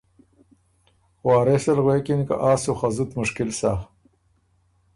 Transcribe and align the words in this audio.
وارث 1.27 1.65
ال 1.71 1.79
غوېکِن 1.85 2.21
که” 2.27 2.35
آ 2.49 2.51
سُو 2.61 2.73
خه 2.79 2.89
زُت 2.95 3.11
مشکل 3.19 3.49
سۀ“ 3.59 3.71